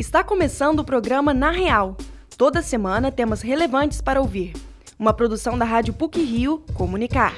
Está 0.00 0.24
começando 0.24 0.80
o 0.80 0.84
programa 0.84 1.34
Na 1.34 1.50
Real. 1.50 1.94
Toda 2.38 2.62
semana 2.62 3.12
temas 3.12 3.42
relevantes 3.42 4.00
para 4.00 4.18
ouvir. 4.18 4.54
Uma 4.98 5.12
produção 5.12 5.58
da 5.58 5.66
Rádio 5.66 5.92
PUC 5.92 6.22
Rio 6.22 6.64
Comunicar. 6.72 7.34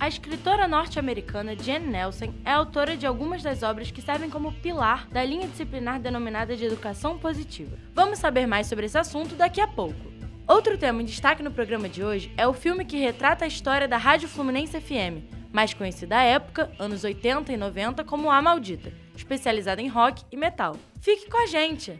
A 0.00 0.08
escritora 0.08 0.66
norte-americana 0.66 1.54
Jane 1.54 1.86
Nelson 1.86 2.34
é 2.44 2.50
autora 2.50 2.96
de 2.96 3.06
algumas 3.06 3.44
das 3.44 3.62
obras 3.62 3.92
que 3.92 4.02
servem 4.02 4.28
como 4.28 4.52
pilar 4.54 5.06
da 5.06 5.22
linha 5.22 5.46
disciplinar 5.46 6.00
denominada 6.00 6.56
de 6.56 6.64
educação 6.64 7.16
positiva. 7.16 7.78
Vamos 7.94 8.18
saber 8.18 8.44
mais 8.44 8.66
sobre 8.66 8.86
esse 8.86 8.98
assunto 8.98 9.36
daqui 9.36 9.60
a 9.60 9.68
pouco. 9.68 10.10
Outro 10.48 10.76
tema 10.76 11.00
em 11.00 11.04
destaque 11.04 11.44
no 11.44 11.52
programa 11.52 11.88
de 11.88 12.02
hoje 12.02 12.32
é 12.36 12.44
o 12.44 12.52
filme 12.52 12.84
que 12.84 12.98
retrata 12.98 13.44
a 13.44 13.48
história 13.48 13.86
da 13.86 13.98
Rádio 13.98 14.28
Fluminense 14.28 14.80
FM, 14.80 15.30
mais 15.52 15.72
conhecida 15.72 16.18
à 16.18 16.22
época, 16.24 16.72
anos 16.76 17.04
80 17.04 17.52
e 17.52 17.56
90, 17.56 18.02
como 18.02 18.32
A 18.32 18.42
Maldita, 18.42 18.92
especializada 19.14 19.80
em 19.80 19.86
rock 19.86 20.24
e 20.32 20.36
metal. 20.36 20.76
Fique 21.02 21.28
com 21.28 21.36
a 21.36 21.46
gente! 21.46 21.98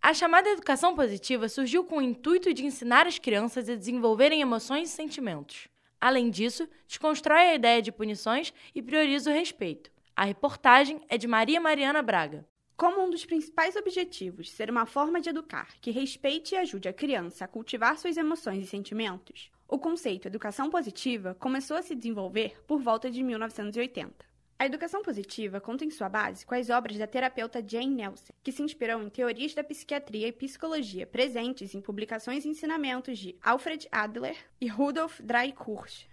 A 0.00 0.14
chamada 0.14 0.48
educação 0.48 0.94
positiva 0.94 1.48
surgiu 1.48 1.82
com 1.82 1.96
o 1.96 2.02
intuito 2.02 2.54
de 2.54 2.64
ensinar 2.64 3.04
as 3.04 3.18
crianças 3.18 3.68
a 3.68 3.74
desenvolverem 3.74 4.40
emoções 4.40 4.90
e 4.90 4.92
sentimentos. 4.92 5.66
Além 6.00 6.30
disso, 6.30 6.68
desconstrói 6.86 7.40
a 7.40 7.54
ideia 7.56 7.82
de 7.82 7.90
punições 7.90 8.54
e 8.72 8.80
prioriza 8.80 9.28
o 9.28 9.34
respeito. 9.34 9.90
A 10.14 10.24
reportagem 10.24 11.00
é 11.08 11.18
de 11.18 11.26
Maria 11.26 11.60
Mariana 11.60 12.00
Braga. 12.00 12.46
Como 12.76 13.02
um 13.02 13.10
dos 13.10 13.26
principais 13.26 13.74
objetivos 13.74 14.52
ser 14.52 14.70
uma 14.70 14.86
forma 14.86 15.20
de 15.20 15.30
educar 15.30 15.66
que 15.80 15.90
respeite 15.90 16.54
e 16.54 16.58
ajude 16.58 16.88
a 16.88 16.92
criança 16.92 17.44
a 17.44 17.48
cultivar 17.48 17.98
suas 17.98 18.16
emoções 18.16 18.62
e 18.62 18.68
sentimentos, 18.68 19.50
o 19.66 19.80
conceito 19.80 20.28
educação 20.28 20.70
positiva 20.70 21.34
começou 21.40 21.76
a 21.76 21.82
se 21.82 21.92
desenvolver 21.92 22.62
por 22.68 22.80
volta 22.80 23.10
de 23.10 23.20
1980. 23.20 24.33
A 24.64 24.66
educação 24.66 25.02
positiva 25.02 25.60
conta 25.60 25.84
em 25.84 25.90
sua 25.90 26.08
base 26.08 26.46
com 26.46 26.54
as 26.54 26.70
obras 26.70 26.96
da 26.96 27.06
terapeuta 27.06 27.62
Jane 27.62 27.96
Nelson, 27.96 28.32
que 28.42 28.50
se 28.50 28.62
inspirou 28.62 29.02
em 29.02 29.10
teorias 29.10 29.52
da 29.52 29.62
psiquiatria 29.62 30.26
e 30.26 30.32
psicologia 30.32 31.06
presentes 31.06 31.74
em 31.74 31.82
publicações 31.82 32.46
e 32.46 32.48
ensinamentos 32.48 33.18
de 33.18 33.36
Alfred 33.42 33.86
Adler 33.92 34.34
e 34.58 34.66
Rudolf 34.66 35.20
Dreikurs. 35.20 36.08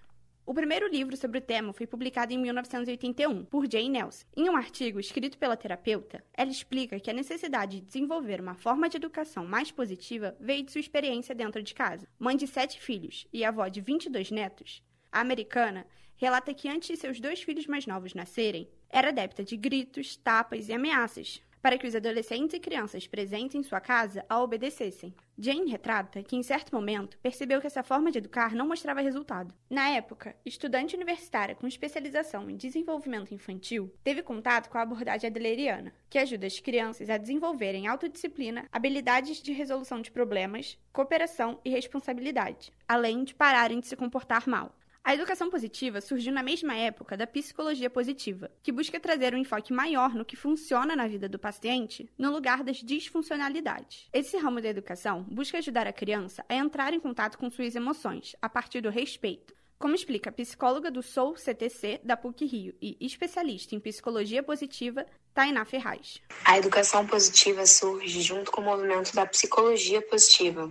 O 0.46 0.54
primeiro 0.54 0.90
livro 0.90 1.16
sobre 1.16 1.38
o 1.38 1.42
tema 1.42 1.72
foi 1.72 1.88
publicado 1.88 2.34
em 2.34 2.38
1981 2.40 3.46
por 3.46 3.72
Jane 3.72 3.88
Nelson. 3.88 4.26
Em 4.36 4.50
um 4.50 4.58
artigo 4.58 5.00
escrito 5.00 5.38
pela 5.38 5.56
terapeuta, 5.56 6.22
ela 6.34 6.52
explica 6.52 7.00
que 7.00 7.10
a 7.10 7.14
necessidade 7.14 7.80
de 7.80 7.86
desenvolver 7.86 8.42
uma 8.42 8.56
forma 8.56 8.90
de 8.90 8.98
educação 8.98 9.46
mais 9.46 9.72
positiva 9.72 10.36
veio 10.42 10.64
de 10.64 10.74
sua 10.74 10.82
experiência 10.82 11.34
dentro 11.34 11.64
de 11.64 11.74
casa. 11.74 12.06
Mãe 12.20 12.36
de 12.36 12.48
sete 12.48 12.82
filhos 12.82 13.26
e 13.32 13.46
avó 13.46 13.70
de 13.70 13.80
22 13.80 14.30
netos, 14.30 14.84
a 15.10 15.22
americana 15.22 15.88
relata 16.22 16.54
que 16.54 16.70
antes 16.70 16.88
de 16.88 16.98
seus 16.98 17.20
dois 17.20 17.42
filhos 17.42 17.66
mais 17.66 17.88
novos 17.88 18.14
nascerem, 18.14 18.70
era 18.92 19.10
adepta 19.10 19.44
de 19.44 19.58
gritos, 19.58 20.16
tapas 20.16 20.70
e 20.70 20.74
ameaças 20.74 21.42
para 21.62 21.78
que 21.78 21.88
os 21.88 21.96
adolescentes 21.96 22.56
e 22.56 22.60
crianças 22.60 23.08
presentes 23.08 23.56
em 23.56 23.64
sua 23.64 23.80
casa 23.80 24.26
a 24.28 24.42
obedecessem. 24.42 25.14
Jane 25.38 25.70
retrata 25.70 26.24
que, 26.24 26.36
em 26.36 26.44
certo 26.44 26.74
momento, 26.74 27.18
percebeu 27.20 27.62
que 27.62 27.68
essa 27.68 27.84
forma 27.84 28.12
de 28.12 28.18
educar 28.18 28.54
não 28.54 28.68
mostrava 28.68 29.02
resultado. 29.02 29.54
Na 29.70 29.90
época, 29.90 30.36
estudante 30.46 30.96
universitária 30.96 31.56
com 31.56 31.68
especialização 31.68 32.50
em 32.50 32.58
desenvolvimento 32.58 33.34
infantil, 33.34 33.94
teve 34.04 34.22
contato 34.22 34.70
com 34.70 34.78
a 34.78 34.82
abordagem 34.82 35.30
adleriana, 35.30 35.94
que 36.10 36.18
ajuda 36.18 36.48
as 36.48 36.60
crianças 36.60 37.10
a 37.10 37.18
desenvolverem 37.18 37.88
autodisciplina, 37.88 38.68
habilidades 38.72 39.42
de 39.42 39.52
resolução 39.52 40.02
de 40.02 40.12
problemas, 40.12 40.78
cooperação 40.92 41.60
e 41.64 41.70
responsabilidade, 41.70 42.72
além 42.88 43.24
de 43.24 43.36
pararem 43.36 43.80
de 43.80 43.88
se 43.88 43.96
comportar 43.96 44.48
mal. 44.48 44.76
A 45.04 45.16
educação 45.16 45.50
positiva 45.50 46.00
surgiu 46.00 46.32
na 46.32 46.44
mesma 46.44 46.76
época 46.76 47.18
da 47.18 47.26
psicologia 47.26 47.90
positiva, 47.90 48.52
que 48.62 48.72
busca 48.72 49.00
trazer 49.00 49.34
um 49.34 49.38
enfoque 49.40 49.74
maior 49.74 50.14
no 50.14 50.24
que 50.24 50.36
funciona 50.36 50.96
na 50.96 51.08
vida 51.08 51.28
do 51.28 51.40
paciente, 51.40 52.08
no 52.16 52.32
lugar 52.32 52.64
das 52.64 52.78
disfuncionalidades. 52.78 54.08
Esse 54.14 54.38
ramo 54.38 54.62
da 54.62 54.70
educação 54.70 55.24
busca 55.24 55.58
ajudar 55.58 55.88
a 55.88 55.94
criança 55.94 56.46
a 56.48 56.54
entrar 56.54 56.94
em 56.94 57.00
contato 57.00 57.40
com 57.40 57.50
suas 57.50 57.76
emoções, 57.76 58.36
a 58.40 58.48
partir 58.48 58.80
do 58.82 58.92
respeito, 58.92 59.56
como 59.80 59.96
explica 59.96 60.30
a 60.30 60.34
psicóloga 60.34 60.92
do 60.92 61.02
Soul 61.02 61.36
CTC 61.36 62.02
da 62.04 62.16
PUC 62.16 62.46
Rio 62.46 62.76
e 62.80 62.96
especialista 63.02 63.74
em 63.74 63.80
psicologia 63.80 64.44
positiva, 64.44 65.08
Tainá 65.34 65.66
Ferraz. 65.66 66.22
A 66.46 66.60
educação 66.60 67.08
positiva 67.08 67.66
surge 67.66 68.22
junto 68.22 68.52
com 68.52 68.62
o 68.62 68.66
movimento 68.66 69.16
da 69.16 69.26
psicologia 69.26 70.00
positiva, 70.04 70.70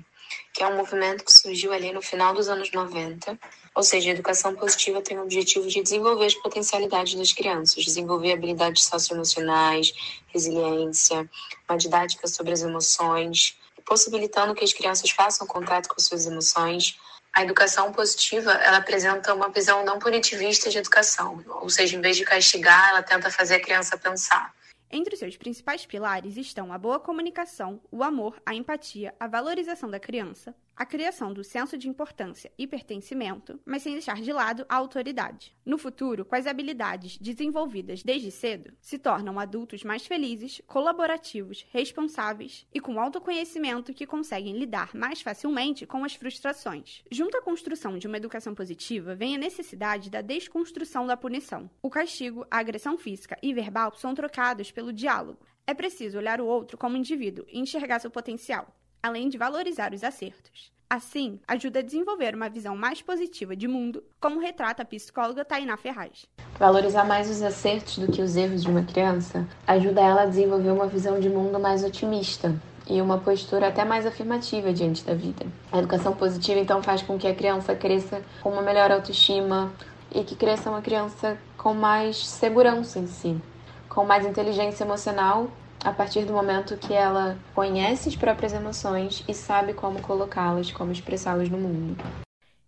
que 0.53 0.63
é 0.63 0.67
um 0.67 0.77
movimento 0.77 1.25
que 1.25 1.33
surgiu 1.33 1.73
ali 1.73 1.93
no 1.93 2.03
final 2.03 2.35
dos 2.35 2.49
anos 2.49 2.71
90. 2.71 3.39
Ou 3.75 3.83
seja, 3.83 4.11
a 4.11 4.13
educação 4.13 4.55
positiva 4.55 5.01
tem 5.01 5.19
o 5.19 5.23
objetivo 5.23 5.67
de 5.69 5.83
desenvolver 5.83 6.27
as 6.27 6.35
potencialidades 6.35 7.15
das 7.15 7.33
crianças, 7.33 7.85
desenvolver 7.85 8.33
habilidades 8.33 8.85
socioemocionais, 8.85 9.93
resiliência, 10.29 11.29
uma 11.69 11.79
didática 11.79 12.27
sobre 12.27 12.53
as 12.53 12.63
emoções, 12.63 13.57
possibilitando 13.85 14.55
que 14.55 14.65
as 14.65 14.73
crianças 14.73 15.11
façam 15.11 15.47
contato 15.47 15.89
com 15.89 16.01
suas 16.01 16.27
emoções. 16.27 16.99
A 17.33 17.43
educação 17.43 17.93
positiva, 17.93 18.53
ela 18.53 18.79
apresenta 18.79 19.33
uma 19.33 19.49
visão 19.49 19.85
não 19.85 19.99
punitivista 19.99 20.69
de 20.69 20.79
educação, 20.79 21.45
ou 21.61 21.71
seja, 21.71 21.97
em 21.97 22.01
vez 22.01 22.17
de 22.17 22.25
castigar, 22.25 22.91
ela 22.91 23.03
tenta 23.03 23.31
fazer 23.31 23.57
a 23.57 23.61
criança 23.61 23.97
pensar. 23.97 24.53
Entre 24.93 25.15
seus 25.15 25.37
principais 25.37 25.87
pilares 25.87 26.37
estão 26.37 26.73
a 26.73 26.79
boa 26.79 26.99
comunicação, 26.99 27.81
o 27.93 28.03
amor, 28.03 28.43
a 28.45 28.57
empatia, 28.57 29.15
a 29.21 29.29
valorização 29.29 29.89
da 29.89 30.01
criança, 30.01 30.53
a 30.75 30.87
criação 30.87 31.33
do 31.33 31.45
senso 31.45 31.77
de 31.77 31.89
importância 31.89 32.51
e 32.59 32.67
pertencimento, 32.67 33.61
mas 33.65 33.83
sem 33.83 33.93
deixar 33.93 34.21
de 34.21 34.33
lado 34.33 34.65
a 34.69 34.77
autoridade. 34.77 35.57
No 35.65 35.79
futuro, 35.79 36.27
as 36.41 36.47
habilidades 36.47 37.19
desenvolvidas 37.19 38.03
desde 38.03 38.31
cedo, 38.31 38.73
se 38.81 38.99
tornam 38.99 39.39
adultos 39.39 39.85
mais 39.85 40.07
felizes, 40.07 40.63
colaborativos, 40.67 41.67
responsáveis 41.71 42.67
e 42.73 42.81
com 42.81 42.99
autoconhecimento 42.99 43.93
que 43.93 44.07
conseguem 44.07 44.59
lidar 44.59 44.95
mais 44.95 45.21
facilmente 45.21 45.87
com 45.87 46.03
as 46.03 46.15
frustrações. 46.15 47.03
Junto 47.11 47.37
à 47.37 47.43
construção 47.43 47.99
de 47.99 48.07
uma 48.07 48.17
educação 48.17 48.55
positiva, 48.55 49.15
vem 49.15 49.35
a 49.35 49.39
necessidade 49.39 50.09
da 50.09 50.23
desconstrução 50.23 51.07
da 51.07 51.17
punição. 51.17 51.69
O 51.83 51.91
castigo, 51.91 52.47
a 52.51 52.59
agressão 52.59 52.97
física 52.97 53.37
e 53.43 53.53
verbal 53.53 53.95
são 53.97 54.15
trocados 54.15 54.71
pelo 54.71 54.95
diálogo. 54.95 55.47
É 55.67 55.75
preciso 55.75 56.17
olhar 56.17 56.41
o 56.41 56.47
outro 56.47 56.79
como 56.79 56.97
indivíduo 56.97 57.45
e 57.49 57.59
enxergar 57.59 58.01
seu 58.01 58.11
potencial 58.11 58.75
além 59.03 59.29
de 59.29 59.39
valorizar 59.39 59.93
os 59.93 60.05
acertos. 60.05 60.71
Assim, 60.89 61.39
ajuda 61.47 61.79
a 61.79 61.83
desenvolver 61.83 62.35
uma 62.35 62.49
visão 62.49 62.77
mais 62.77 63.01
positiva 63.01 63.55
de 63.55 63.69
mundo, 63.69 64.03
como 64.21 64.41
retrata 64.41 64.83
a 64.83 64.85
psicóloga 64.85 65.45
Tainá 65.45 65.77
Ferraz. 65.77 66.27
Valorizar 66.59 67.05
mais 67.05 67.31
os 67.31 67.41
acertos 67.43 67.99
do 67.99 68.11
que 68.11 68.21
os 68.21 68.35
erros 68.35 68.63
de 68.63 68.69
uma 68.69 68.83
criança 68.83 69.47
ajuda 69.67 70.01
ela 70.01 70.23
a 70.23 70.27
desenvolver 70.27 70.71
uma 70.71 70.89
visão 70.89 71.21
de 71.21 71.31
mundo 71.31 71.61
mais 71.61 71.85
otimista 71.85 72.53
e 72.89 73.01
uma 73.01 73.19
postura 73.19 73.69
até 73.69 73.85
mais 73.85 74.05
afirmativa 74.05 74.73
diante 74.73 75.05
da 75.05 75.15
vida. 75.15 75.47
A 75.71 75.79
educação 75.79 76.13
positiva 76.13 76.59
então 76.59 76.83
faz 76.83 77.03
com 77.03 77.17
que 77.17 77.29
a 77.29 77.35
criança 77.35 77.73
cresça 77.73 78.21
com 78.43 78.51
uma 78.51 78.63
melhor 78.63 78.91
autoestima 78.91 79.73
e 80.13 80.25
que 80.25 80.35
cresça 80.35 80.71
uma 80.71 80.83
criança 80.83 81.39
com 81.57 81.73
mais 81.73 82.27
segurança 82.27 82.99
em 82.99 83.07
si, 83.07 83.41
com 83.89 84.05
mais 84.05 84.27
inteligência 84.27 84.83
emocional 84.83 85.49
a 85.85 85.93
partir 85.93 86.25
do 86.25 86.33
momento 86.33 86.77
que 86.77 86.93
ela 86.93 87.39
conhece 87.55 88.09
as 88.09 88.17
próprias 88.17 88.53
emoções 88.53 89.25
e 89.27 89.35
sabe 89.35 89.73
como 89.73 90.03
colocá-las, 90.03 90.71
como 90.71 90.93
expressá-las 90.93 91.49
no 91.49 91.59
mundo. 91.59 91.97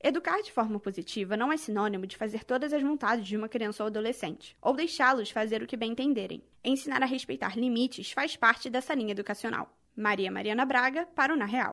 Educar 0.03 0.43
de 0.43 0.51
forma 0.51 0.81
positiva 0.81 1.37
não 1.37 1.53
é 1.53 1.57
sinônimo 1.57 2.07
de 2.07 2.17
fazer 2.17 2.43
todas 2.43 2.73
as 2.73 2.83
vontades 2.83 3.25
de 3.25 3.37
uma 3.37 3.49
criança 3.49 3.85
ou 3.85 3.87
adolescente, 3.87 4.57
ou 4.61 4.75
deixá-los 4.75 5.31
fazer 5.31 5.63
o 5.63 5.67
que 5.67 5.77
bem 5.77 5.93
entenderem. 5.93 6.43
Ensinar 6.65 7.03
a 7.03 7.07
respeitar 7.07 7.57
limites 7.57 8.11
faz 8.11 8.35
parte 8.37 8.69
dessa 8.69 8.95
linha 8.95 9.13
educacional. 9.13 9.71
Maria 9.95 10.33
Mariana 10.33 10.65
Braga, 10.65 11.07
para 11.15 11.33
o 11.33 11.37
Na 11.37 11.45
Real. 11.45 11.72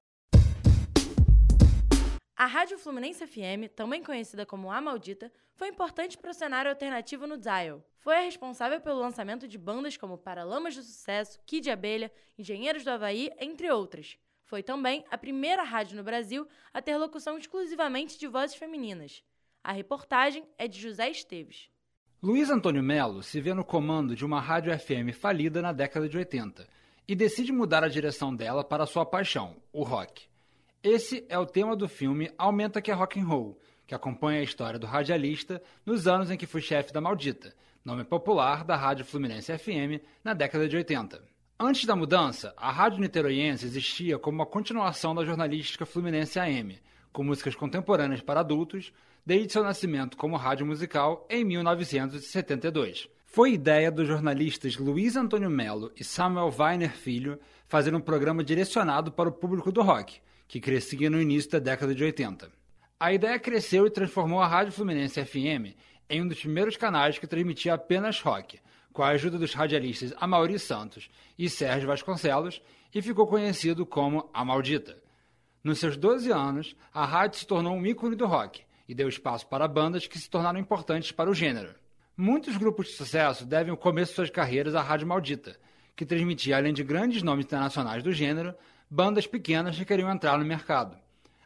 A 2.39 2.45
Rádio 2.45 2.79
Fluminense 2.79 3.27
FM, 3.27 3.67
também 3.75 4.01
conhecida 4.01 4.45
como 4.45 4.71
A 4.71 4.79
Maldita, 4.79 5.29
foi 5.55 5.67
importante 5.67 6.17
para 6.17 6.31
o 6.31 6.33
cenário 6.33 6.71
alternativo 6.71 7.27
no 7.27 7.37
Dial. 7.37 7.83
Foi 7.97 8.15
a 8.15 8.21
responsável 8.21 8.79
pelo 8.79 9.01
lançamento 9.01 9.45
de 9.45 9.57
bandas 9.57 9.97
como 9.97 10.17
Paralamas 10.17 10.73
do 10.73 10.81
Sucesso, 10.81 11.37
Kid 11.45 11.69
Abelha, 11.69 12.09
Engenheiros 12.37 12.85
do 12.85 12.91
Havaí, 12.91 13.29
entre 13.41 13.69
outras. 13.69 14.17
Foi 14.45 14.63
também 14.63 15.03
a 15.11 15.17
primeira 15.17 15.63
rádio 15.63 15.97
no 15.97 16.03
Brasil 16.03 16.47
a 16.73 16.81
ter 16.81 16.95
locução 16.95 17.37
exclusivamente 17.37 18.17
de 18.17 18.25
vozes 18.25 18.55
femininas. 18.55 19.21
A 19.61 19.73
reportagem 19.73 20.47
é 20.57 20.65
de 20.65 20.79
José 20.79 21.09
Esteves. 21.09 21.69
Luiz 22.23 22.49
Antônio 22.49 22.81
Melo 22.81 23.21
se 23.21 23.41
vê 23.41 23.53
no 23.53 23.65
comando 23.65 24.15
de 24.15 24.23
uma 24.23 24.39
rádio 24.39 24.71
FM 24.79 25.13
falida 25.13 25.61
na 25.61 25.73
década 25.73 26.07
de 26.07 26.17
80 26.17 26.65
e 27.05 27.13
decide 27.17 27.51
mudar 27.51 27.83
a 27.83 27.89
direção 27.89 28.33
dela 28.33 28.63
para 28.63 28.85
sua 28.85 29.05
paixão, 29.05 29.57
o 29.73 29.83
rock. 29.83 30.28
Esse 30.81 31.25
é 31.27 31.37
o 31.37 31.45
tema 31.45 31.75
do 31.75 31.89
filme 31.89 32.31
Aumenta 32.37 32.81
que 32.81 32.89
é 32.89 32.93
Rock 32.93 33.19
and 33.19 33.25
Roll, 33.25 33.59
que 33.85 33.93
acompanha 33.93 34.39
a 34.39 34.43
história 34.43 34.79
do 34.79 34.87
radialista 34.87 35.61
nos 35.85 36.07
anos 36.07 36.31
em 36.31 36.37
que 36.37 36.45
foi 36.45 36.61
chefe 36.61 36.93
da 36.93 37.01
Maldita, 37.01 37.53
nome 37.83 38.05
popular 38.05 38.63
da 38.63 38.77
Rádio 38.77 39.03
Fluminense 39.03 39.57
FM 39.57 40.01
na 40.23 40.33
década 40.33 40.69
de 40.69 40.77
80. 40.77 41.21
Antes 41.59 41.83
da 41.83 41.97
mudança, 41.97 42.53
a 42.55 42.71
Rádio 42.71 43.01
Niteroiense 43.01 43.65
existia 43.65 44.17
como 44.17 44.37
uma 44.37 44.45
continuação 44.45 45.13
da 45.13 45.25
jornalística 45.25 45.85
Fluminense 45.85 46.39
AM, 46.39 46.79
com 47.11 47.25
músicas 47.25 47.55
contemporâneas 47.55 48.21
para 48.21 48.39
adultos, 48.39 48.93
desde 49.25 49.51
seu 49.51 49.63
nascimento 49.63 50.15
como 50.15 50.37
rádio 50.37 50.65
musical 50.65 51.27
em 51.29 51.43
1972. 51.43 53.09
Foi 53.25 53.51
ideia 53.51 53.91
dos 53.91 54.07
jornalistas 54.07 54.77
Luiz 54.77 55.17
Antônio 55.17 55.49
Melo 55.49 55.91
e 55.99 56.05
Samuel 56.05 56.55
Weiner 56.57 56.95
Filho 56.95 57.37
fazer 57.67 57.93
um 57.93 57.99
programa 57.99 58.45
direcionado 58.45 59.11
para 59.11 59.27
o 59.27 59.33
público 59.33 59.73
do 59.73 59.81
rock, 59.81 60.21
que 60.49 60.59
crescia 60.59 61.11
no 61.11 61.21
início 61.21 61.51
da 61.51 61.59
década 61.59 61.93
de 61.93 62.03
80. 62.03 62.51
A 62.99 63.13
ideia 63.13 63.37
cresceu 63.37 63.85
e 63.85 63.91
transformou 63.91 64.41
a 64.41 64.47
Rádio 64.47 64.73
Fluminense 64.73 65.23
FM 65.23 65.77
em 66.09 66.23
um 66.23 66.27
dos 66.27 66.39
primeiros 66.39 66.75
canais 66.75 67.19
que 67.19 67.27
transmitia 67.27 67.75
apenas 67.75 68.19
rock, 68.19 68.59
com 68.91 69.03
a 69.03 69.09
ajuda 69.09 69.37
dos 69.37 69.53
radialistas 69.53 70.11
Amaury 70.19 70.57
Santos 70.57 71.07
e 71.37 71.47
Sérgio 71.47 71.87
Vasconcelos, 71.87 72.63
e 72.91 72.99
ficou 72.99 73.27
conhecido 73.27 73.85
como 73.85 74.27
A 74.33 74.43
Maldita. 74.43 74.97
Nos 75.63 75.77
seus 75.77 75.95
12 75.95 76.31
anos, 76.31 76.75
a 76.91 77.05
rádio 77.05 77.37
se 77.37 77.45
tornou 77.45 77.75
um 77.75 77.85
ícone 77.85 78.15
do 78.15 78.25
rock 78.25 78.63
e 78.87 78.95
deu 78.95 79.07
espaço 79.07 79.45
para 79.45 79.67
bandas 79.67 80.07
que 80.07 80.17
se 80.17 80.27
tornaram 80.27 80.59
importantes 80.59 81.11
para 81.11 81.29
o 81.29 81.33
gênero. 81.35 81.75
Muitos 82.17 82.57
grupos 82.57 82.87
de 82.87 82.93
sucesso 82.93 83.45
devem 83.45 83.71
o 83.71 83.77
começo 83.77 84.13
de 84.13 84.15
suas 84.15 84.31
carreiras 84.31 84.73
à 84.73 84.81
Rádio 84.81 85.05
Maldita, 85.05 85.55
que 85.95 86.07
transmitia, 86.07 86.57
além 86.57 86.73
de 86.73 86.83
grandes 86.83 87.21
nomes 87.21 87.45
internacionais 87.45 88.01
do 88.01 88.11
gênero, 88.11 88.55
bandas 88.89 89.27
pequenas 89.27 89.77
que 89.77 89.85
queriam 89.85 90.11
entrar 90.11 90.37
no 90.39 90.45
mercado. 90.45 90.97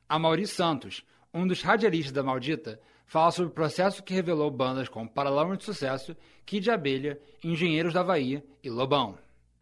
A 0.08 0.18
Mauri 0.18 0.48
Santos, 0.48 1.04
um 1.34 1.46
dos 1.46 1.62
radialistas 1.62 2.14
da 2.14 2.24
Maldita, 2.24 2.80
fala 3.06 3.32
sobre 3.32 3.52
o 3.52 3.54
processo 3.54 4.02
que 4.02 4.14
revelou 4.14 4.50
bandas 4.50 4.88
como 4.88 5.10
Paralama 5.10 5.58
de 5.58 5.66
Sucesso, 5.66 6.16
Kid 6.46 6.72
Abelha, 6.72 7.20
Engenheiros 7.44 7.94
da 7.94 8.00
Havaí 8.00 8.42
e 8.64 8.70
Lobão. 8.70 9.18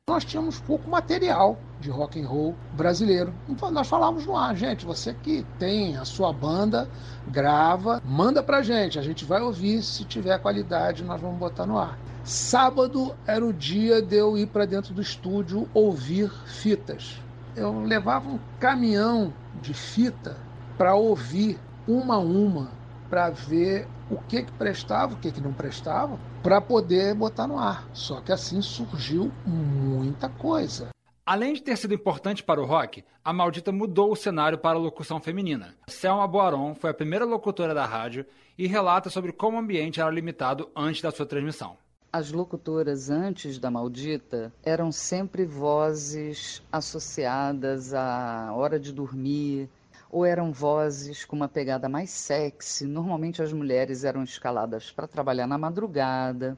Nós 0.08 0.26
tínhamos 0.26 0.60
pouco 0.60 0.90
material 0.90 1.58
de 1.80 1.90
rock 1.90 2.22
and 2.22 2.28
roll 2.28 2.56
brasileiro. 2.74 3.34
Então 3.48 3.72
nós 3.72 3.88
falávamos 3.88 4.26
no 4.26 4.36
ar, 4.36 4.56
gente, 4.56 4.86
você 4.86 5.14
que 5.14 5.44
tem 5.58 5.96
a 5.98 6.06
sua 6.06 6.32
banda, 6.32 6.88
grava, 7.28 8.02
manda 8.06 8.44
pra 8.44 8.62
gente, 8.62 9.00
a 9.00 9.02
gente 9.02 9.26
vai 9.26 9.42
ouvir, 9.42 9.82
se 9.82 10.06
tiver 10.06 10.38
qualidade 10.40 11.04
nós 11.04 11.20
vamos 11.20 11.40
botar 11.40 11.66
no 11.66 11.80
ar. 11.80 11.98
Sábado 12.24 13.16
era 13.26 13.44
o 13.44 13.54
dia 13.54 14.02
de 14.02 14.18
eu 14.18 14.38
ir 14.38 14.48
para 14.48 14.66
dentro 14.66 14.94
do 14.94 15.02
estúdio 15.02 15.68
ouvir 15.74 16.30
fitas. 16.46 17.20
Eu 17.56 17.82
levava 17.82 18.30
um 18.30 18.40
caminhão 18.60 19.34
de 19.62 19.74
fita 19.74 20.38
para 20.78 20.96
ouvir 20.96 21.60
uma 21.88 22.16
a 22.16 22.20
uma, 22.20 22.72
para 23.10 23.30
ver 23.30 23.88
o 24.10 24.18
que, 24.18 24.44
que 24.44 24.52
prestava, 24.54 25.14
o 25.14 25.18
que, 25.18 25.32
que 25.32 25.42
não 25.42 25.52
prestava, 25.52 26.18
para 26.42 26.62
poder 26.62 27.14
botar 27.14 27.48
no 27.48 27.60
ar. 27.60 27.88
Só 27.94 28.22
que 28.22 28.32
assim 28.32 28.62
surgiu 28.62 29.32
muita 29.46 30.30
coisa. 30.30 30.90
Além 31.26 31.54
de 31.54 31.62
ter 31.62 31.78
sido 31.78 31.94
importante 31.94 32.42
para 32.42 32.62
o 32.62 32.66
rock, 32.66 33.04
a 33.24 33.32
Maldita 33.32 33.72
mudou 33.72 34.12
o 34.12 34.16
cenário 34.16 34.58
para 34.58 34.78
a 34.78 34.82
locução 34.82 35.20
feminina. 35.20 35.76
Selma 35.88 36.28
Boaron 36.28 36.74
foi 36.74 36.90
a 36.90 36.94
primeira 36.94 37.26
locutora 37.26 37.74
da 37.74 37.86
rádio 37.86 38.26
e 38.58 38.66
relata 38.66 39.10
sobre 39.10 39.32
como 39.32 39.58
o 39.58 39.60
ambiente 39.60 40.02
era 40.02 40.10
limitado 40.10 40.70
antes 40.76 41.02
da 41.02 41.12
sua 41.12 41.26
transmissão. 41.26 41.78
As 42.14 42.30
locutoras 42.30 43.10
antes 43.10 43.58
da 43.58 43.72
Maldita 43.72 44.52
eram 44.64 44.92
sempre 44.92 45.46
vozes 45.46 46.62
associadas 46.70 47.94
à 47.94 48.52
hora 48.54 48.78
de 48.78 48.92
dormir, 48.92 49.70
ou 50.10 50.26
eram 50.26 50.52
vozes 50.52 51.24
com 51.24 51.38
uma 51.38 51.48
pegada 51.48 51.88
mais 51.88 52.10
sexy. 52.10 52.86
Normalmente 52.86 53.42
as 53.42 53.54
mulheres 53.54 54.04
eram 54.04 54.24
escaladas 54.24 54.92
para 54.92 55.08
trabalhar 55.08 55.48
na 55.48 55.58
madrugada, 55.58 56.58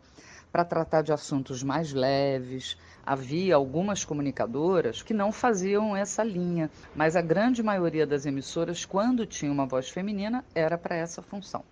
para 0.52 0.66
tratar 0.66 1.04
de 1.04 1.14
assuntos 1.14 1.62
mais 1.62 1.94
leves. 1.94 2.76
Havia 3.06 3.54
algumas 3.54 4.04
comunicadoras 4.04 5.04
que 5.04 5.14
não 5.14 5.32
faziam 5.32 5.96
essa 5.96 6.24
linha, 6.24 6.68
mas 6.96 7.16
a 7.16 7.22
grande 7.22 7.62
maioria 7.62 8.08
das 8.08 8.26
emissoras, 8.26 8.86
quando 8.86 9.24
tinha 9.24 9.52
uma 9.52 9.68
voz 9.68 9.88
feminina, 9.88 10.44
era 10.56 10.80
para 10.80 10.96
essa 10.96 11.22
função. 11.22 11.64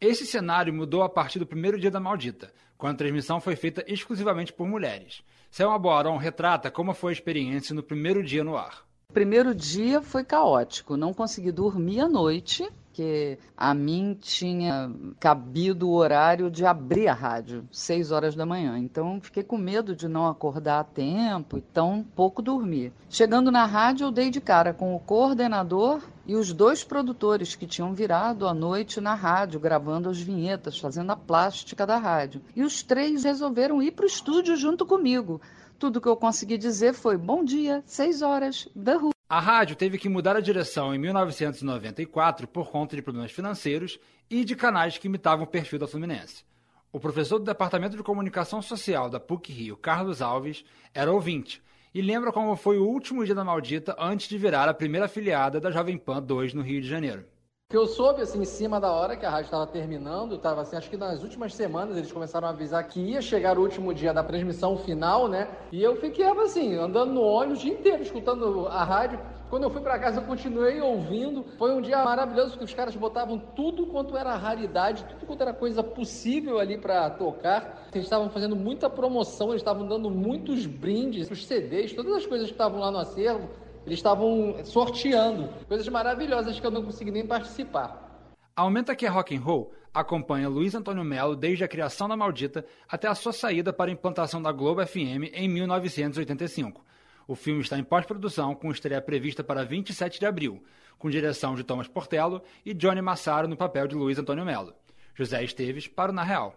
Esse 0.00 0.24
cenário 0.24 0.72
mudou 0.72 1.02
a 1.02 1.10
partir 1.10 1.38
do 1.38 1.46
primeiro 1.46 1.78
dia 1.78 1.90
da 1.90 2.00
Maldita, 2.00 2.50
quando 2.78 2.94
a 2.94 2.98
transmissão 2.98 3.38
foi 3.38 3.54
feita 3.54 3.84
exclusivamente 3.86 4.50
por 4.50 4.66
mulheres. 4.66 5.22
Selma 5.50 5.78
Boarão 5.78 6.16
retrata 6.16 6.70
como 6.70 6.94
foi 6.94 7.12
a 7.12 7.12
experiência 7.12 7.74
no 7.74 7.82
primeiro 7.82 8.22
dia 8.22 8.42
no 8.42 8.56
ar. 8.56 8.86
Primeiro 9.12 9.54
dia 9.54 10.00
foi 10.00 10.22
caótico, 10.22 10.96
não 10.96 11.12
consegui 11.12 11.50
dormir 11.50 12.00
à 12.00 12.08
noite, 12.08 12.70
porque 13.00 13.38
a 13.56 13.72
mim 13.72 14.16
tinha 14.20 14.92
cabido 15.18 15.88
o 15.88 15.94
horário 15.94 16.50
de 16.50 16.66
abrir 16.66 17.08
a 17.08 17.14
rádio, 17.14 17.66
6 17.72 18.12
horas 18.12 18.34
da 18.34 18.44
manhã. 18.44 18.78
Então 18.78 19.20
fiquei 19.20 19.42
com 19.42 19.56
medo 19.56 19.96
de 19.96 20.06
não 20.06 20.26
acordar 20.26 20.80
a 20.80 20.84
tempo 20.84 21.56
e 21.56 21.60
tão 21.60 22.04
pouco 22.14 22.42
dormir. 22.42 22.92
Chegando 23.08 23.50
na 23.50 23.64
rádio, 23.64 24.06
eu 24.06 24.12
dei 24.12 24.30
de 24.30 24.40
cara 24.40 24.74
com 24.74 24.94
o 24.94 25.00
coordenador 25.00 26.02
e 26.26 26.36
os 26.36 26.52
dois 26.52 26.84
produtores 26.84 27.54
que 27.54 27.66
tinham 27.66 27.94
virado 27.94 28.46
à 28.46 28.52
noite 28.52 29.00
na 29.00 29.14
rádio, 29.14 29.58
gravando 29.58 30.08
as 30.08 30.20
vinhetas, 30.20 30.78
fazendo 30.78 31.10
a 31.10 31.16
plástica 31.16 31.86
da 31.86 31.96
rádio. 31.96 32.42
E 32.54 32.62
os 32.62 32.82
três 32.82 33.24
resolveram 33.24 33.82
ir 33.82 33.92
para 33.92 34.04
o 34.04 34.08
estúdio 34.08 34.56
junto 34.56 34.84
comigo. 34.84 35.40
Tudo 35.80 35.98
que 35.98 36.08
eu 36.08 36.14
consegui 36.14 36.58
dizer 36.58 36.92
foi 36.92 37.16
bom 37.16 37.42
dia, 37.42 37.82
seis 37.86 38.20
horas, 38.20 38.68
da 38.76 38.98
rua. 38.98 39.12
A 39.26 39.40
rádio 39.40 39.74
teve 39.74 39.96
que 39.96 40.10
mudar 40.10 40.36
a 40.36 40.40
direção 40.40 40.94
em 40.94 40.98
1994 40.98 42.46
por 42.46 42.70
conta 42.70 42.94
de 42.94 43.00
problemas 43.00 43.32
financeiros 43.32 43.98
e 44.28 44.44
de 44.44 44.54
canais 44.54 44.98
que 44.98 45.08
imitavam 45.08 45.44
o 45.46 45.48
perfil 45.48 45.78
da 45.78 45.88
Fluminense. 45.88 46.44
O 46.92 47.00
professor 47.00 47.38
do 47.38 47.46
Departamento 47.46 47.96
de 47.96 48.02
Comunicação 48.02 48.60
Social 48.60 49.08
da 49.08 49.18
PUC 49.18 49.50
Rio, 49.54 49.74
Carlos 49.74 50.20
Alves, 50.20 50.66
era 50.92 51.10
ouvinte 51.10 51.62
e 51.94 52.02
lembra 52.02 52.30
como 52.30 52.54
foi 52.56 52.76
o 52.76 52.86
último 52.86 53.24
dia 53.24 53.34
da 53.34 53.42
Maldita 53.42 53.96
antes 53.98 54.28
de 54.28 54.36
virar 54.36 54.68
a 54.68 54.74
primeira 54.74 55.06
afiliada 55.06 55.58
da 55.58 55.70
Jovem 55.70 55.96
Pan 55.96 56.22
2 56.22 56.52
no 56.52 56.60
Rio 56.60 56.82
de 56.82 56.88
Janeiro. 56.88 57.24
Que 57.70 57.76
eu 57.76 57.86
soube 57.86 58.20
assim 58.20 58.40
em 58.40 58.44
cima 58.44 58.80
da 58.80 58.90
hora 58.90 59.16
que 59.16 59.24
a 59.24 59.30
rádio 59.30 59.44
estava 59.44 59.64
terminando, 59.64 60.34
estava 60.34 60.62
assim, 60.62 60.74
acho 60.74 60.90
que 60.90 60.96
nas 60.96 61.22
últimas 61.22 61.54
semanas 61.54 61.96
eles 61.96 62.10
começaram 62.10 62.48
a 62.48 62.50
avisar 62.50 62.82
que 62.88 62.98
ia 62.98 63.22
chegar 63.22 63.56
o 63.56 63.62
último 63.62 63.94
dia 63.94 64.12
da 64.12 64.24
transmissão 64.24 64.76
final, 64.76 65.28
né? 65.28 65.46
E 65.70 65.80
eu 65.80 65.94
fiquei 65.94 66.26
assim, 66.26 66.74
andando 66.74 67.12
no 67.12 67.22
ônibus 67.22 67.60
o 67.60 67.62
dia 67.62 67.72
inteiro 67.72 68.02
escutando 68.02 68.66
a 68.66 68.82
rádio. 68.82 69.20
Quando 69.48 69.62
eu 69.62 69.70
fui 69.70 69.80
para 69.80 70.00
casa 70.00 70.20
eu 70.20 70.24
continuei 70.24 70.80
ouvindo. 70.80 71.44
Foi 71.58 71.72
um 71.72 71.80
dia 71.80 72.02
maravilhoso 72.02 72.58
que 72.58 72.64
os 72.64 72.74
caras 72.74 72.96
botavam 72.96 73.38
tudo 73.38 73.86
quanto 73.86 74.16
era 74.16 74.34
raridade, 74.34 75.04
tudo 75.04 75.24
quanto 75.24 75.42
era 75.42 75.54
coisa 75.54 75.80
possível 75.80 76.58
ali 76.58 76.76
para 76.76 77.08
tocar. 77.10 77.86
Eles 77.92 78.06
estavam 78.06 78.28
fazendo 78.30 78.56
muita 78.56 78.90
promoção, 78.90 79.50
eles 79.50 79.62
estavam 79.62 79.86
dando 79.86 80.10
muitos 80.10 80.66
brindes, 80.66 81.30
os 81.30 81.46
CDs, 81.46 81.92
todas 81.92 82.14
as 82.14 82.26
coisas 82.26 82.48
que 82.48 82.54
estavam 82.54 82.80
lá 82.80 82.90
no 82.90 82.98
acervo 82.98 83.48
eles 83.86 83.98
estavam 83.98 84.56
sorteando 84.64 85.48
coisas 85.66 85.88
maravilhosas 85.88 86.58
que 86.58 86.66
eu 86.66 86.70
não 86.70 86.84
consegui 86.84 87.10
nem 87.10 87.26
participar. 87.26 88.28
Aumenta 88.54 88.94
que 88.94 89.06
é 89.06 89.08
rock 89.08 89.36
and 89.36 89.40
roll 89.40 89.72
acompanha 89.92 90.48
Luiz 90.48 90.74
Antônio 90.74 91.04
Melo 91.04 91.34
desde 91.34 91.64
a 91.64 91.68
criação 91.68 92.08
da 92.08 92.16
Maldita 92.16 92.64
até 92.88 93.08
a 93.08 93.14
sua 93.14 93.32
saída 93.32 93.72
para 93.72 93.90
a 93.90 93.92
implantação 93.92 94.40
da 94.40 94.52
Globo 94.52 94.84
FM 94.86 95.32
em 95.32 95.48
1985. 95.48 96.84
O 97.26 97.34
filme 97.34 97.60
está 97.60 97.78
em 97.78 97.84
pós-produção, 97.84 98.54
com 98.54 98.70
estreia 98.70 99.00
prevista 99.00 99.44
para 99.44 99.64
27 99.64 100.18
de 100.18 100.26
abril, 100.26 100.62
com 100.98 101.10
direção 101.10 101.54
de 101.54 101.64
Thomas 101.64 101.88
Portello 101.88 102.42
e 102.64 102.74
Johnny 102.74 103.00
Massaro 103.00 103.48
no 103.48 103.56
papel 103.56 103.86
de 103.86 103.94
Luiz 103.94 104.18
Antônio 104.18 104.44
Melo. 104.44 104.74
José 105.14 105.42
Esteves 105.42 105.86
para 105.86 106.10
o 106.10 106.14
Na 106.14 106.22
Real. 106.22 106.54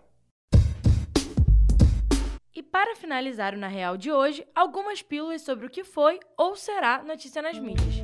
Para 2.74 2.96
finalizar 2.96 3.54
o 3.54 3.58
Na 3.58 3.68
Real 3.68 3.96
de 3.96 4.12
hoje, 4.12 4.48
algumas 4.56 5.00
pílulas 5.00 5.44
sobre 5.44 5.68
o 5.68 5.70
que 5.70 5.84
foi 5.84 6.20
ou 6.36 6.56
será 6.56 7.04
notícia 7.04 7.40
nas 7.40 7.60
mídias. 7.60 7.98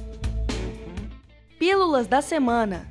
Pílulas 1.58 2.06
da 2.06 2.22
semana. 2.22 2.88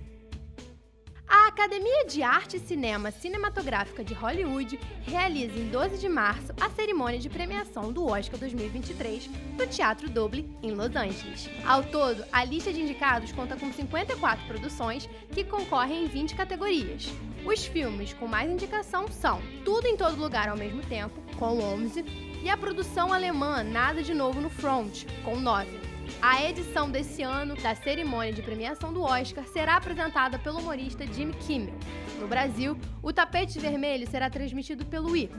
Academia 1.58 2.06
de 2.06 2.22
Arte 2.22 2.56
e 2.56 2.60
Cinema 2.60 3.10
Cinematográfica 3.10 4.04
de 4.04 4.14
Hollywood 4.14 4.78
realiza 5.02 5.58
em 5.58 5.68
12 5.68 5.98
de 5.98 6.08
março 6.08 6.52
a 6.60 6.70
cerimônia 6.70 7.18
de 7.18 7.28
premiação 7.28 7.92
do 7.92 8.06
Oscar 8.06 8.38
2023 8.38 9.28
no 9.58 9.66
Teatro 9.66 10.08
Doble, 10.08 10.48
em 10.62 10.70
Los 10.70 10.94
Angeles. 10.94 11.50
Ao 11.66 11.82
todo, 11.82 12.24
a 12.30 12.44
lista 12.44 12.72
de 12.72 12.80
indicados 12.80 13.32
conta 13.32 13.56
com 13.56 13.72
54 13.72 14.46
produções 14.46 15.10
que 15.32 15.42
concorrem 15.42 16.04
em 16.04 16.06
20 16.06 16.36
categorias. 16.36 17.12
Os 17.44 17.66
filmes 17.66 18.12
com 18.12 18.28
mais 18.28 18.48
indicação 18.48 19.08
são 19.08 19.42
Tudo 19.64 19.88
em 19.88 19.96
Todo 19.96 20.14
Lugar 20.14 20.48
ao 20.48 20.56
Mesmo 20.56 20.82
Tempo, 20.82 21.20
com 21.40 21.58
11, 21.58 22.04
e 22.40 22.48
a 22.48 22.56
produção 22.56 23.12
alemã 23.12 23.64
Nada 23.64 24.00
de 24.00 24.14
Novo 24.14 24.40
no 24.40 24.48
Front, 24.48 25.06
com 25.24 25.34
9. 25.34 25.87
A 26.20 26.42
edição 26.42 26.90
desse 26.90 27.22
ano 27.22 27.54
da 27.54 27.76
cerimônia 27.76 28.32
de 28.32 28.42
premiação 28.42 28.92
do 28.92 29.02
Oscar 29.02 29.46
será 29.46 29.76
apresentada 29.76 30.36
pelo 30.36 30.58
humorista 30.58 31.06
Jimmy 31.06 31.32
Kimmel. 31.34 31.74
No 32.18 32.26
Brasil, 32.26 32.76
o 33.00 33.12
tapete 33.12 33.60
vermelho 33.60 34.04
será 34.10 34.28
transmitido 34.28 34.84
pelo 34.84 35.16
I, 35.16 35.30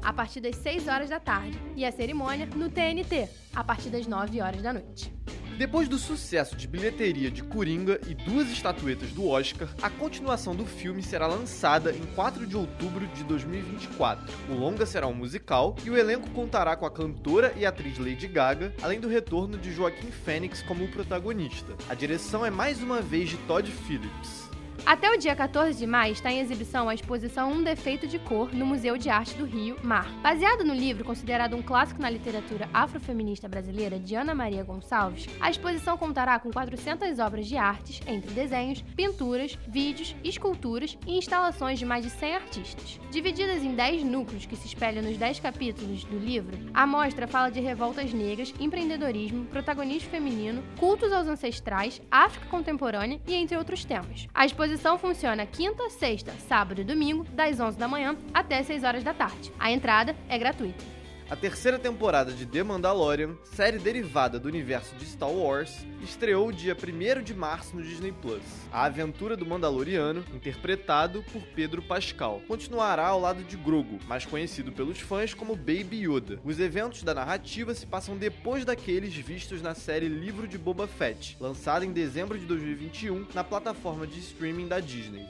a 0.00 0.12
partir 0.12 0.40
das 0.40 0.54
6 0.56 0.86
horas 0.86 1.10
da 1.10 1.18
tarde, 1.18 1.60
e 1.74 1.84
a 1.84 1.90
cerimônia 1.90 2.46
no 2.54 2.70
TNT, 2.70 3.28
a 3.52 3.64
partir 3.64 3.90
das 3.90 4.06
9 4.06 4.40
horas 4.40 4.62
da 4.62 4.72
noite. 4.72 5.12
Depois 5.58 5.88
do 5.88 5.98
sucesso 5.98 6.54
de 6.54 6.68
bilheteria 6.68 7.32
de 7.32 7.42
Coringa 7.42 8.00
e 8.06 8.14
duas 8.14 8.48
estatuetas 8.48 9.10
do 9.10 9.26
Oscar, 9.26 9.68
a 9.82 9.90
continuação 9.90 10.54
do 10.54 10.64
filme 10.64 11.02
será 11.02 11.26
lançada 11.26 11.90
em 11.90 12.06
4 12.14 12.46
de 12.46 12.56
outubro 12.56 13.04
de 13.08 13.24
2024. 13.24 14.32
O 14.48 14.54
longa 14.54 14.86
será 14.86 15.08
um 15.08 15.14
musical 15.14 15.74
e 15.84 15.90
o 15.90 15.96
elenco 15.96 16.30
contará 16.30 16.76
com 16.76 16.86
a 16.86 16.90
cantora 16.92 17.52
e 17.56 17.66
atriz 17.66 17.98
Lady 17.98 18.28
Gaga, 18.28 18.72
além 18.80 19.00
do 19.00 19.08
retorno 19.08 19.58
de 19.58 19.72
Joaquim 19.72 20.12
Phoenix 20.12 20.62
como 20.62 20.86
protagonista. 20.92 21.74
A 21.88 21.94
direção 21.94 22.46
é 22.46 22.50
mais 22.50 22.80
uma 22.80 23.02
vez 23.02 23.28
de 23.28 23.36
Todd 23.38 23.68
Phillips. 23.68 24.48
Até 24.86 25.10
o 25.10 25.18
dia 25.18 25.36
14 25.36 25.78
de 25.78 25.86
maio 25.86 26.12
está 26.12 26.32
em 26.32 26.40
exibição 26.40 26.88
a 26.88 26.94
exposição 26.94 27.52
Um 27.52 27.62
Defeito 27.62 28.06
de 28.06 28.18
Cor 28.18 28.54
no 28.54 28.64
Museu 28.64 28.96
de 28.96 29.10
Arte 29.10 29.34
do 29.34 29.44
Rio, 29.44 29.76
Mar. 29.82 30.08
Baseado 30.22 30.64
no 30.64 30.72
livro 30.74 31.04
considerado 31.04 31.54
um 31.56 31.62
clássico 31.62 32.00
na 32.00 32.08
literatura 32.08 32.68
afrofeminista 32.72 33.48
brasileira 33.48 33.98
de 33.98 34.14
Ana 34.14 34.34
Maria 34.34 34.64
Gonçalves, 34.64 35.26
a 35.40 35.50
exposição 35.50 35.98
contará 35.98 36.38
com 36.38 36.50
400 36.50 37.18
obras 37.18 37.46
de 37.46 37.56
artes, 37.56 38.00
entre 38.06 38.30
desenhos, 38.32 38.82
pinturas, 38.96 39.58
vídeos, 39.68 40.16
esculturas 40.24 40.96
e 41.06 41.18
instalações 41.18 41.78
de 41.78 41.84
mais 41.84 42.04
de 42.04 42.10
100 42.10 42.34
artistas. 42.34 43.00
Divididas 43.10 43.62
em 43.62 43.74
10 43.74 44.04
núcleos 44.04 44.46
que 44.46 44.56
se 44.56 44.66
espelham 44.66 45.02
nos 45.02 45.18
10 45.18 45.40
capítulos 45.40 46.04
do 46.04 46.18
livro, 46.18 46.56
a 46.72 46.86
mostra 46.86 47.26
fala 47.26 47.50
de 47.50 47.60
revoltas 47.60 48.12
negras, 48.12 48.54
empreendedorismo, 48.58 49.44
protagonismo 49.46 50.08
feminino, 50.08 50.62
cultos 50.78 51.12
aos 51.12 51.26
ancestrais, 51.26 52.00
África 52.10 52.46
contemporânea 52.46 53.20
e 53.26 53.34
entre 53.34 53.56
outros 53.56 53.84
temas. 53.84 54.26
A 54.32 54.46
exposição 54.68 54.98
funciona 54.98 55.46
quinta, 55.46 55.88
sexta, 55.88 56.30
sábado 56.46 56.80
e 56.82 56.84
domingo, 56.84 57.24
das 57.32 57.58
11 57.58 57.78
da 57.78 57.88
manhã 57.88 58.16
até 58.34 58.62
6 58.62 58.84
horas 58.84 59.02
da 59.02 59.14
tarde. 59.14 59.50
A 59.58 59.70
entrada 59.70 60.14
é 60.28 60.38
gratuita. 60.38 60.97
A 61.30 61.36
terceira 61.36 61.78
temporada 61.78 62.32
de 62.32 62.46
The 62.46 62.62
Mandalorian, 62.62 63.36
série 63.44 63.78
derivada 63.78 64.40
do 64.40 64.48
universo 64.48 64.96
de 64.96 65.04
Star 65.04 65.30
Wars, 65.30 65.86
estreou 66.02 66.50
dia 66.50 66.74
1 66.74 67.22
de 67.22 67.34
março 67.34 67.76
no 67.76 67.82
Disney 67.82 68.12
Plus. 68.12 68.42
A 68.72 68.84
aventura 68.84 69.36
do 69.36 69.44
Mandaloriano, 69.44 70.24
interpretado 70.32 71.22
por 71.30 71.42
Pedro 71.54 71.82
Pascal, 71.82 72.40
continuará 72.48 73.08
ao 73.08 73.20
lado 73.20 73.44
de 73.44 73.58
Grogu, 73.58 73.98
mais 74.08 74.24
conhecido 74.24 74.72
pelos 74.72 75.00
fãs 75.00 75.34
como 75.34 75.54
Baby 75.54 76.06
Yoda. 76.08 76.40
Os 76.42 76.58
eventos 76.58 77.02
da 77.02 77.12
narrativa 77.12 77.74
se 77.74 77.84
passam 77.84 78.16
depois 78.16 78.64
daqueles 78.64 79.14
vistos 79.14 79.60
na 79.60 79.74
série 79.74 80.08
Livro 80.08 80.48
de 80.48 80.56
Boba 80.56 80.86
Fett, 80.86 81.36
lançada 81.38 81.84
em 81.84 81.92
dezembro 81.92 82.38
de 82.38 82.46
2021 82.46 83.26
na 83.34 83.44
plataforma 83.44 84.06
de 84.06 84.18
streaming 84.18 84.66
da 84.66 84.80
Disney. 84.80 85.26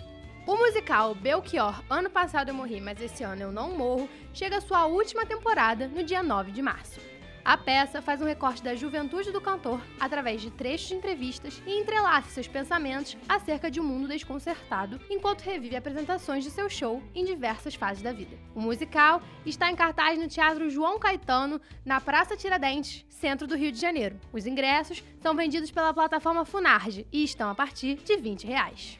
O 0.49 0.57
musical 0.57 1.14
Belchior, 1.14 1.85
ano 1.90 2.09
passado 2.09 2.49
eu 2.49 2.55
morri, 2.55 2.81
mas 2.81 3.02
esse 3.02 3.23
ano 3.23 3.43
eu 3.43 3.52
não 3.52 3.76
morro, 3.76 4.09
chega 4.33 4.57
à 4.57 4.61
sua 4.62 4.87
última 4.87 5.26
temporada 5.26 5.87
no 5.87 6.02
dia 6.02 6.23
9 6.23 6.52
de 6.52 6.62
março. 6.62 6.99
A 7.45 7.55
peça 7.59 8.00
faz 8.00 8.23
um 8.23 8.25
recorte 8.25 8.62
da 8.62 8.75
juventude 8.75 9.31
do 9.31 9.43
cantor 9.43 9.78
através 10.00 10.40
de 10.40 10.50
trechos 10.50 10.88
de 10.88 10.95
entrevistas 10.95 11.62
e 11.67 11.78
entrelaça 11.78 12.31
seus 12.31 12.49
pensamentos 12.49 13.14
acerca 13.28 13.71
de 13.71 13.78
um 13.78 13.85
mundo 13.85 14.09
desconcertado, 14.09 14.99
enquanto 15.11 15.43
revive 15.43 15.76
apresentações 15.76 16.45
de 16.45 16.50
seu 16.50 16.71
show 16.71 17.02
em 17.14 17.26
diversas 17.26 17.75
fases 17.75 18.02
da 18.02 18.14
vida. 18.14 18.35
O 18.55 18.61
musical 18.62 19.21
está 19.45 19.71
em 19.71 19.76
cartaz 19.76 20.19
no 20.19 20.28
Teatro 20.28 20.71
João 20.71 20.99
Caetano, 20.99 21.61
na 21.85 22.00
Praça 22.00 22.38
Tiradentes, 22.38 23.05
centro 23.11 23.47
do 23.47 23.55
Rio 23.55 23.71
de 23.71 23.78
Janeiro. 23.78 24.19
Os 24.33 24.47
ingressos 24.47 25.05
são 25.21 25.37
vendidos 25.37 25.71
pela 25.71 25.93
plataforma 25.93 26.47
Funarge 26.47 27.07
e 27.12 27.23
estão 27.23 27.50
a 27.50 27.55
partir 27.55 27.97
de 27.97 28.17
20 28.17 28.47
reais. 28.47 28.99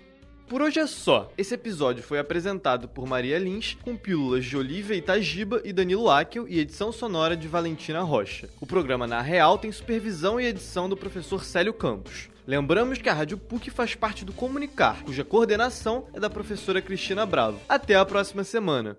Por 0.49 0.62
hoje 0.62 0.81
é 0.81 0.87
só. 0.87 1.31
Esse 1.37 1.55
episódio 1.55 2.02
foi 2.02 2.19
apresentado 2.19 2.88
por 2.88 3.07
Maria 3.07 3.38
Lins, 3.38 3.76
com 3.83 3.95
pílulas 3.95 4.47
de 4.47 4.57
Olivia 4.57 4.97
Itagiba 4.97 5.61
e 5.62 5.75
Danilo 5.75 6.09
Akel 6.09 6.49
e 6.49 6.59
edição 6.59 6.90
sonora 6.90 7.37
de 7.37 7.47
Valentina 7.47 8.00
Rocha. 8.00 8.49
O 8.59 8.67
programa 8.67 9.07
Na 9.07 9.21
Real 9.21 9.59
tem 9.59 9.71
supervisão 9.71 10.40
e 10.40 10.47
edição 10.47 10.88
do 10.88 10.97
professor 10.97 11.45
Célio 11.45 11.75
Campos. 11.75 12.31
Lembramos 12.47 12.97
que 12.97 13.11
a 13.11 13.12
Rádio 13.12 13.37
PUC 13.37 13.69
faz 13.69 13.95
parte 13.95 14.25
do 14.25 14.33
Comunicar, 14.33 15.05
cuja 15.05 15.23
coordenação 15.23 16.07
é 16.14 16.19
da 16.19 16.31
professora 16.31 16.81
Cristina 16.81 17.26
Bravo. 17.26 17.61
Até 17.69 17.95
a 17.95 18.07
próxima 18.07 18.43
semana. 18.43 18.97